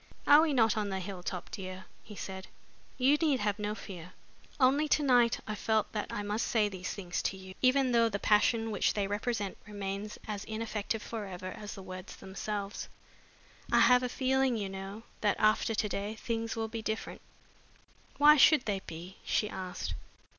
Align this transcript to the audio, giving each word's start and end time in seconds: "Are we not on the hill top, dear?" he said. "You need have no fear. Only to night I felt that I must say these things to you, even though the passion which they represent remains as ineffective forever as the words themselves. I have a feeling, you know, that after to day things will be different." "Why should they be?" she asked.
"Are 0.25 0.41
we 0.41 0.51
not 0.51 0.75
on 0.77 0.89
the 0.89 0.99
hill 0.99 1.21
top, 1.21 1.51
dear?" 1.51 1.85
he 2.03 2.15
said. 2.15 2.47
"You 2.97 3.17
need 3.17 3.39
have 3.41 3.59
no 3.59 3.75
fear. 3.75 4.13
Only 4.59 4.87
to 4.87 5.03
night 5.03 5.39
I 5.45 5.53
felt 5.53 5.91
that 5.91 6.11
I 6.11 6.23
must 6.23 6.47
say 6.47 6.67
these 6.69 6.91
things 6.91 7.21
to 7.21 7.37
you, 7.37 7.53
even 7.61 7.91
though 7.91 8.09
the 8.09 8.17
passion 8.17 8.71
which 8.71 8.95
they 8.95 9.05
represent 9.05 9.57
remains 9.67 10.17
as 10.27 10.43
ineffective 10.45 11.03
forever 11.03 11.51
as 11.51 11.75
the 11.75 11.83
words 11.83 12.15
themselves. 12.15 12.89
I 13.71 13.81
have 13.81 14.01
a 14.01 14.09
feeling, 14.09 14.57
you 14.57 14.69
know, 14.69 15.03
that 15.21 15.37
after 15.39 15.75
to 15.75 15.87
day 15.89 16.15
things 16.15 16.55
will 16.55 16.67
be 16.67 16.81
different." 16.81 17.21
"Why 18.17 18.37
should 18.37 18.65
they 18.65 18.81
be?" 18.87 19.17
she 19.23 19.51
asked. 19.51 19.93